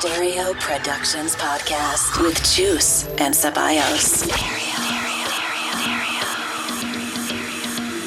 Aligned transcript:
Stereo 0.00 0.54
Productions 0.54 1.34
podcast 1.34 2.22
with 2.22 2.36
Chus 2.36 3.04
and 3.18 3.34
Ceballos. 3.34 4.22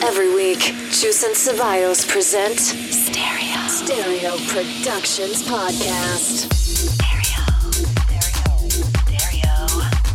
Every 0.01 0.33
week, 0.33 0.59
Chus 0.91 1.25
and 1.25 1.35
Ceballos 1.35 2.07
present 2.07 2.59
Stereo 2.59 3.67
Stereo 3.67 4.37
Productions 4.47 5.43
podcast. 5.43 6.47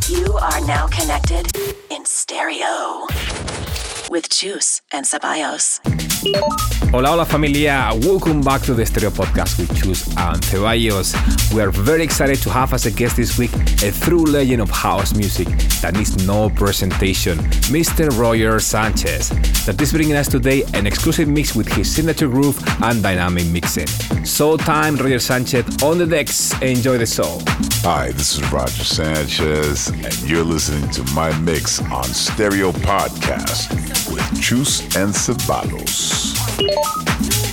You 0.08 0.32
are 0.38 0.66
now 0.66 0.86
connected 0.86 1.46
in 1.90 2.06
stereo 2.06 3.06
with 4.08 4.30
Chus 4.30 4.80
and 4.92 5.04
Ceballos. 5.04 5.80
Hola, 6.92 7.08
hola 7.10 7.26
familia. 7.26 7.90
Welcome 8.02 8.40
back 8.40 8.62
to 8.62 8.72
the 8.72 8.86
Stereo 8.86 9.10
Podcast 9.10 9.58
with 9.58 9.68
Chus 9.76 10.06
and 10.16 10.40
Ceballos. 10.42 11.14
We 11.52 11.60
are 11.60 11.70
very 11.70 12.02
excited 12.02 12.38
to 12.42 12.50
have 12.50 12.72
as 12.72 12.86
a 12.86 12.90
guest 12.90 13.16
this 13.16 13.36
week 13.36 13.52
a 13.82 13.90
true 13.90 14.24
legend 14.24 14.62
of 14.62 14.70
house 14.70 15.12
music 15.14 15.48
that 15.82 15.94
needs 15.94 16.26
no 16.26 16.48
presentation, 16.48 17.38
Mr. 17.68 18.08
Roger 18.18 18.60
Sanchez, 18.60 19.28
that 19.66 19.80
is 19.80 19.92
bringing 19.92 20.16
us 20.16 20.28
today 20.28 20.62
an 20.74 20.86
exclusive 20.86 21.28
mix 21.28 21.54
with 21.54 21.68
his 21.68 21.92
signature 21.92 22.28
groove 22.28 22.58
and 22.82 23.02
dynamic 23.02 23.46
mixing. 23.48 23.86
So 24.24 24.56
time, 24.56 24.96
Roger 24.96 25.18
Sanchez 25.18 25.82
on 25.82 25.98
the 25.98 26.06
decks. 26.06 26.52
Enjoy 26.62 26.98
the 26.98 27.06
show. 27.06 27.38
Hi, 27.82 28.12
this 28.12 28.38
is 28.38 28.52
Roger 28.52 28.84
Sanchez, 28.84 29.88
and 29.88 30.22
you're 30.22 30.44
listening 30.44 30.88
to 30.90 31.02
my 31.14 31.36
mix 31.40 31.80
on 31.82 32.04
Stereo 32.04 32.72
Podcast 32.72 33.70
with 34.10 34.40
Chus 34.40 34.80
and 34.96 35.12
Ceballos. 35.12 36.75
Bye. 36.76 37.45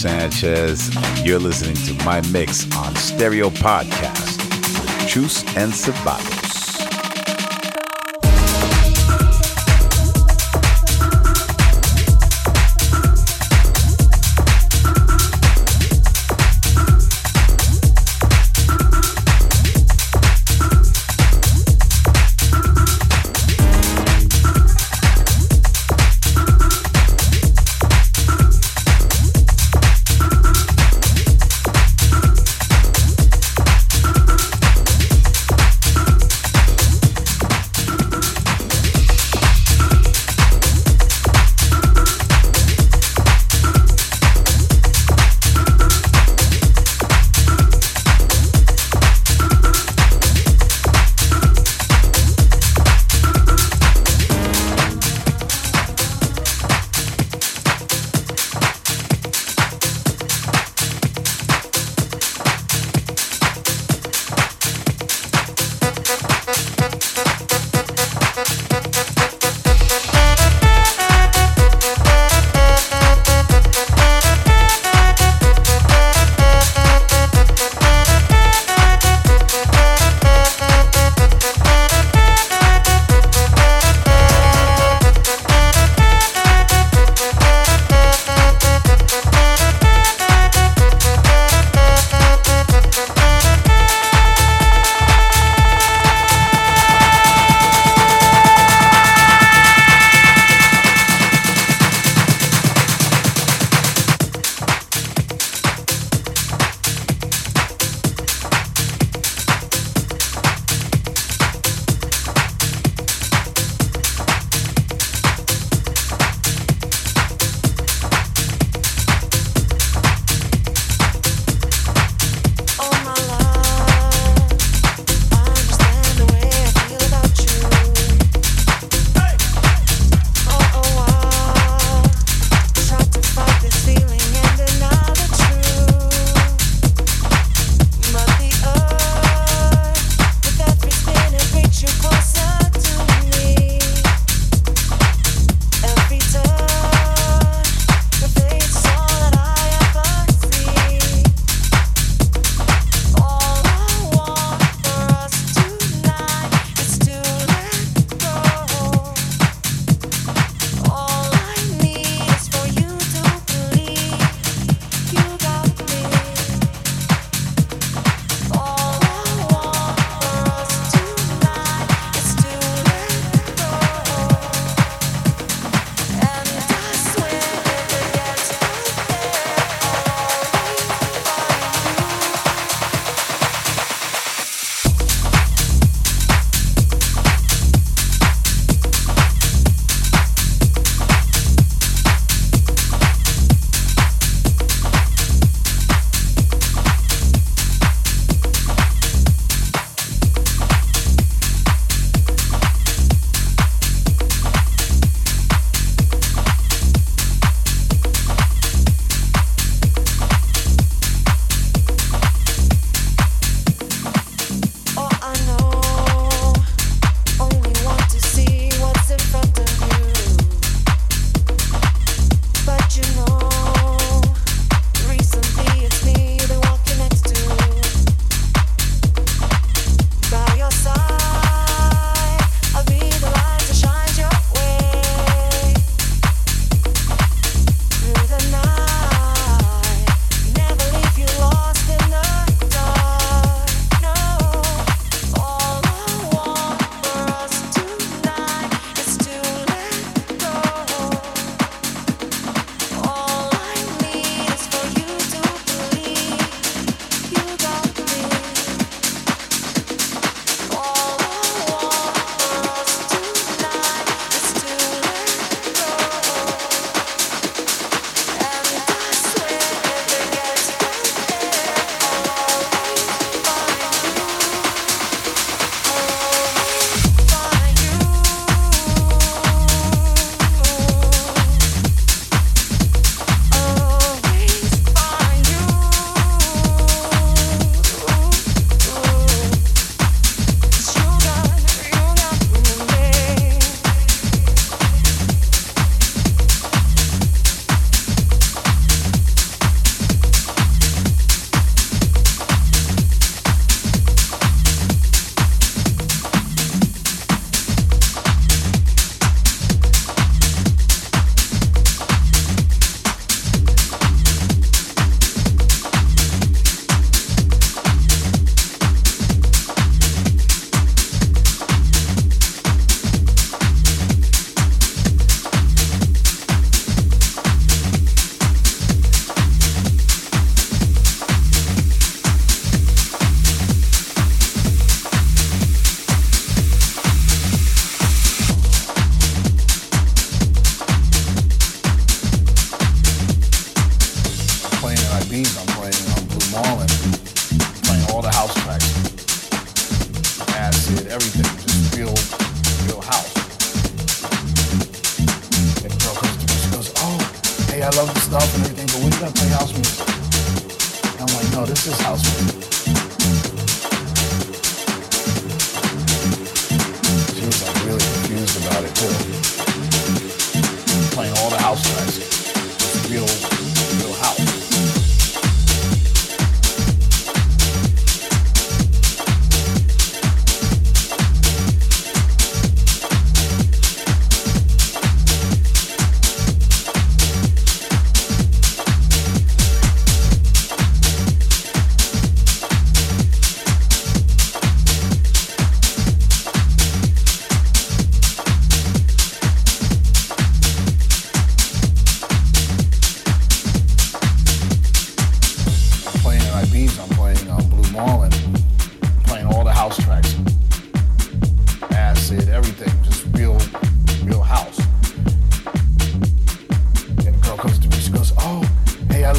Sanchez. 0.00 0.88
You're 1.26 1.38
listening 1.38 1.74
to 1.74 2.04
my 2.06 2.22
mix 2.30 2.64
on 2.74 2.96
Stereo 2.96 3.50
Podcast 3.50 4.38
with 4.80 5.06
Chus 5.06 5.44
and 5.56 5.70
Ceballos. 5.70 6.39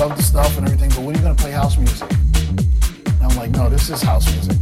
love 0.07 0.17
the 0.17 0.23
stuff 0.23 0.57
and 0.57 0.65
everything, 0.65 0.89
but 0.89 1.01
when 1.01 1.13
are 1.13 1.19
you 1.19 1.23
going 1.23 1.35
to 1.35 1.43
play 1.43 1.51
house 1.51 1.77
music? 1.77 2.09
And 2.09 3.21
I'm 3.21 3.37
like, 3.37 3.51
no, 3.51 3.69
this 3.69 3.87
is 3.87 4.01
house 4.01 4.25
music. 4.33 4.57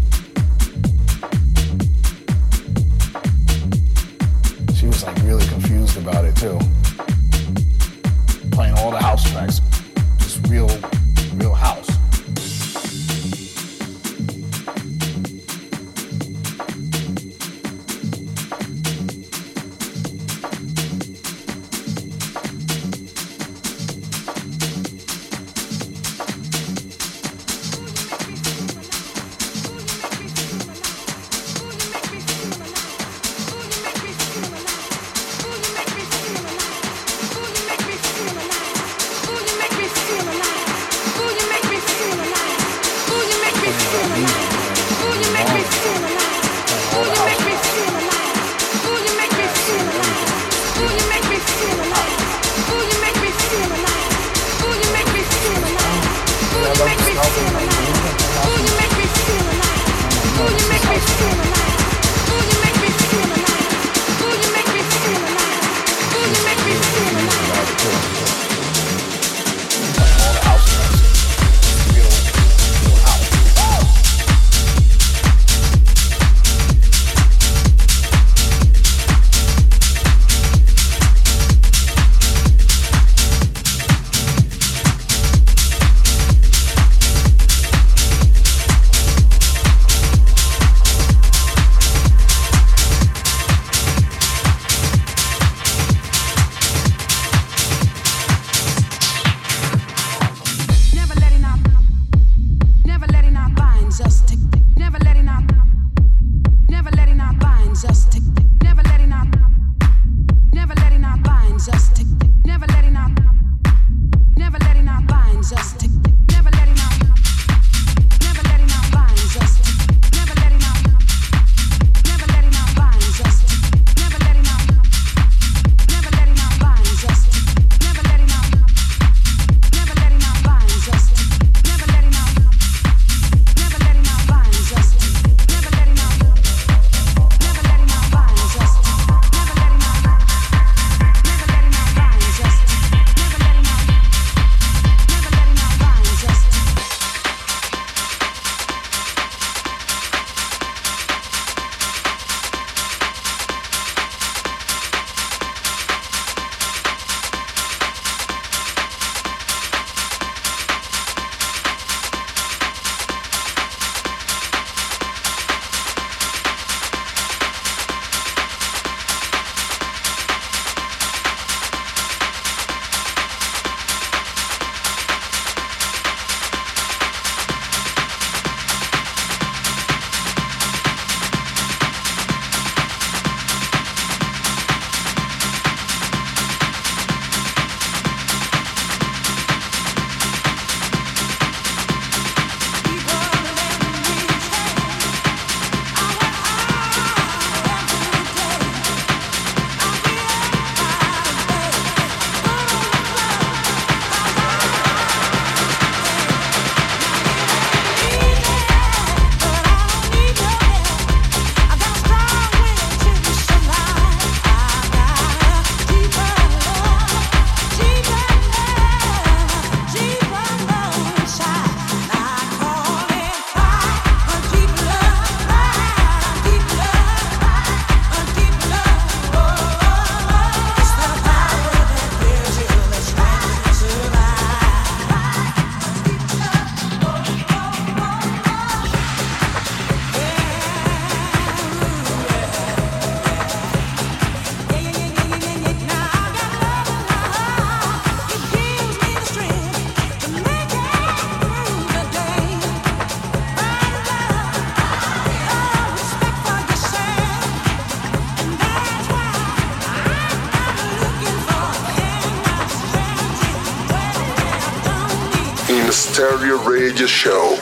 Radio 266.89 267.06
Show. 267.06 267.59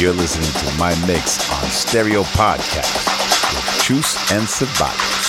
You're 0.00 0.12
listening 0.12 0.50
to 0.72 0.76
my 0.78 0.92
mix 1.06 1.38
on 1.52 1.70
Stereo 1.70 2.24
Podcast 2.24 2.96
with 3.54 3.80
and 4.32 4.42
Ceballos. 4.42 5.23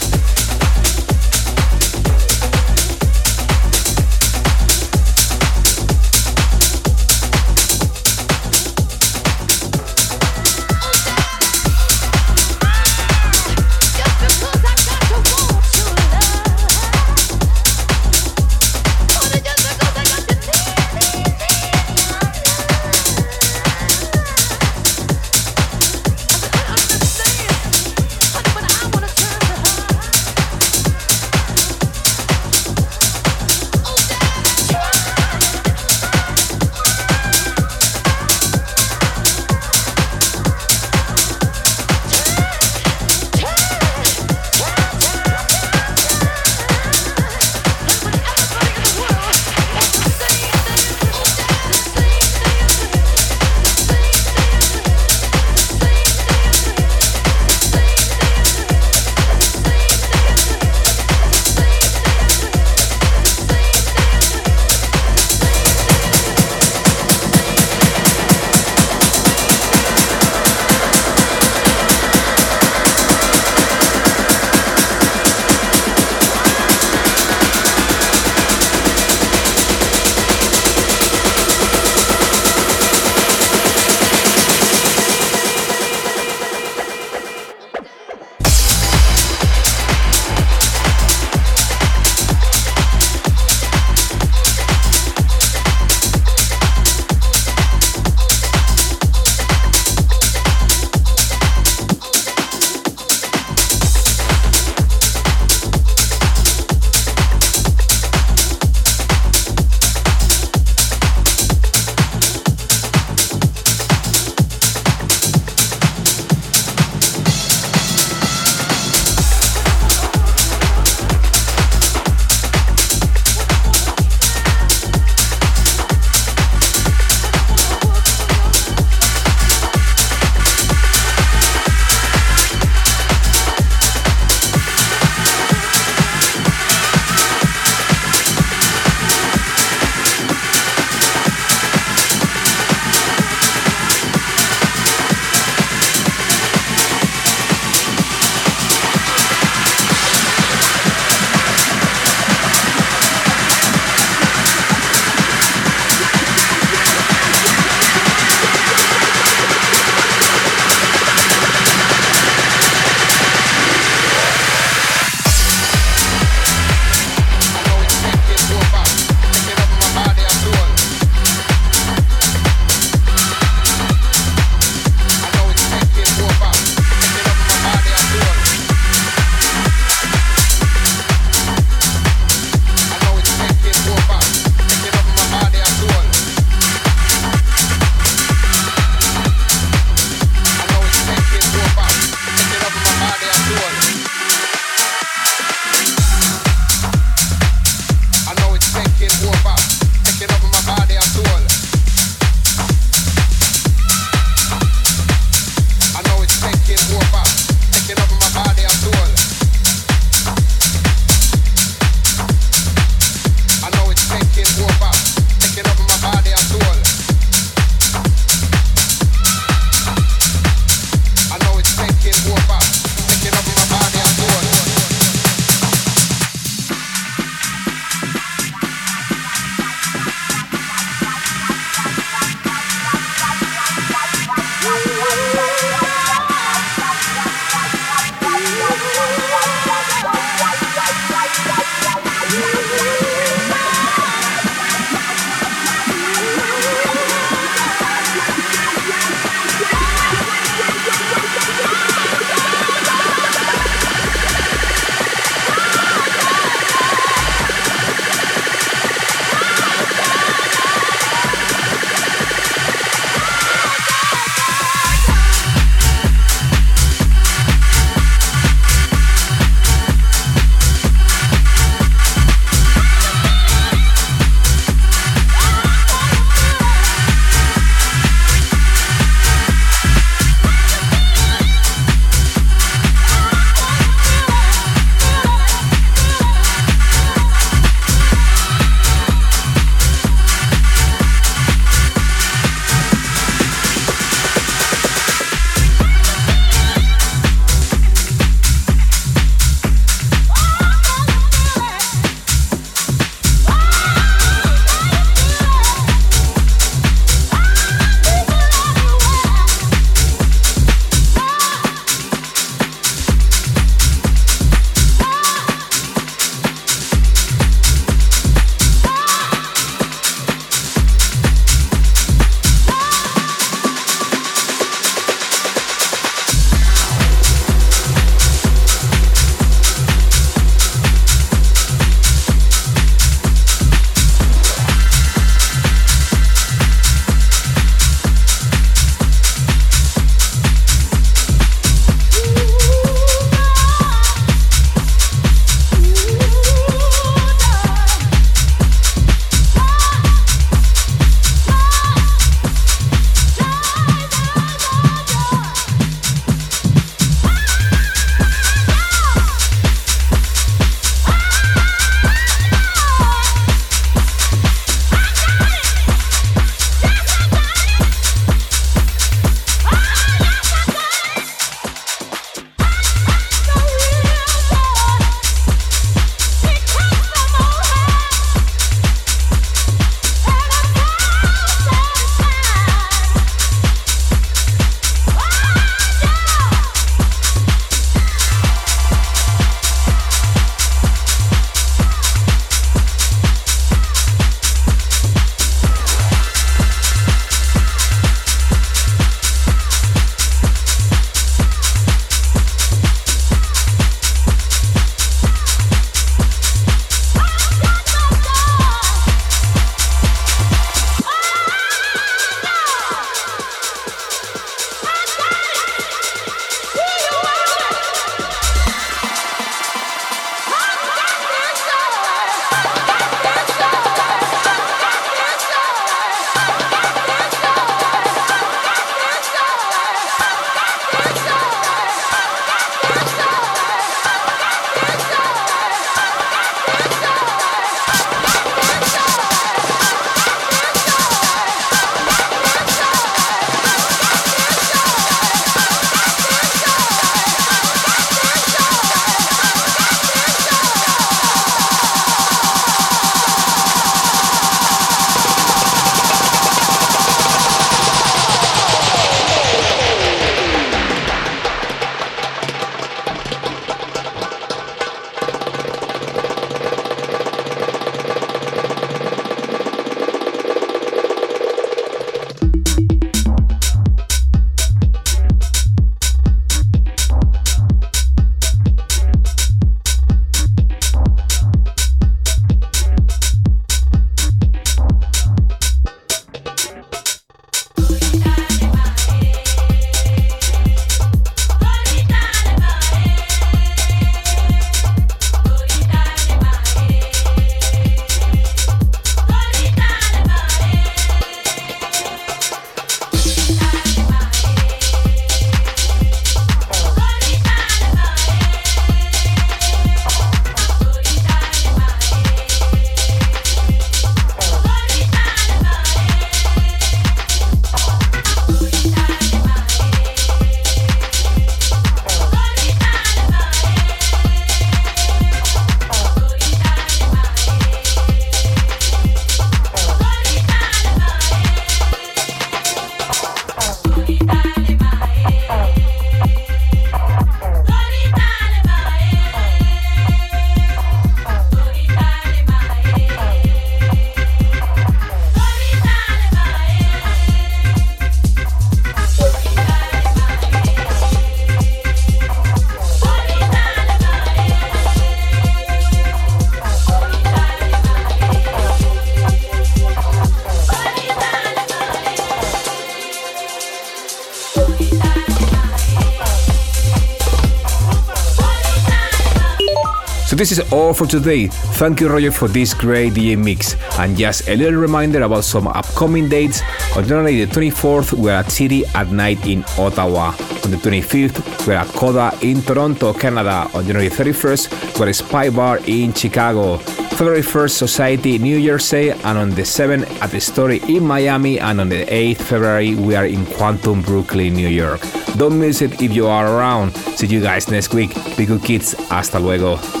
This 570.41 570.57
is 570.57 570.73
all 570.73 570.91
for 570.91 571.05
today. 571.05 571.45
Thank 571.77 572.01
you, 572.01 572.09
Roger, 572.09 572.31
for 572.31 572.47
this 572.47 572.73
great 572.73 573.13
DJ 573.13 573.37
mix. 573.37 573.75
And 573.99 574.17
just 574.17 574.49
a 574.49 574.55
little 574.55 574.81
reminder 574.81 575.21
about 575.21 575.43
some 575.43 575.67
upcoming 575.67 576.29
dates. 576.29 576.63
On 576.97 577.05
January 577.05 577.45
the 577.45 577.53
24th, 577.53 578.13
we're 578.13 578.31
at 578.31 578.49
City 578.51 578.83
at 578.95 579.11
Night 579.11 579.45
in 579.45 579.63
Ottawa. 579.77 580.33
On 580.63 580.71
the 580.71 580.77
25th, 580.77 581.67
we're 581.67 581.75
at 581.75 581.85
Coda 581.89 582.35
in 582.41 582.59
Toronto, 582.63 583.13
Canada. 583.13 583.69
On 583.75 583.85
January 583.85 584.09
31st, 584.09 584.99
we're 584.99 585.09
at 585.09 585.15
Spy 585.15 585.51
Bar 585.51 585.77
in 585.85 586.11
Chicago. 586.11 586.77
February 586.77 587.43
1st, 587.43 587.77
Society 587.77 588.39
New 588.39 588.59
Jersey, 588.65 589.11
and 589.11 589.37
on 589.37 589.51
the 589.51 589.61
7th 589.61 590.09
at 590.23 590.31
the 590.31 590.41
Story 590.41 590.81
in 590.87 591.05
Miami, 591.05 591.59
and 591.59 591.79
on 591.79 591.89
the 591.89 592.03
8th 592.07 592.37
February, 592.37 592.95
we 592.95 593.15
are 593.15 593.27
in 593.27 593.45
Quantum, 593.45 594.01
Brooklyn, 594.01 594.55
New 594.55 594.69
York. 594.69 595.01
Don't 595.37 595.59
miss 595.59 595.83
it 595.83 596.01
if 596.01 596.15
you 596.15 596.25
are 596.25 596.47
around. 596.47 596.95
See 597.15 597.27
you 597.27 597.41
guys 597.41 597.69
next 597.69 597.93
week. 597.93 598.15
Be 598.37 598.47
good 598.47 598.63
kids. 598.63 598.93
Hasta 599.07 599.37
luego. 599.37 600.00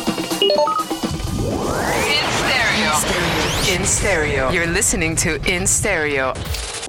You're 4.51 4.67
listening 4.67 5.15
to 5.17 5.39
In 5.49 5.65
Stereo 5.65 6.33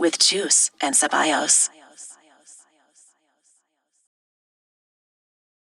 With 0.00 0.18
Chus 0.18 0.72
and 0.80 0.96
Ceballos. 0.96 1.68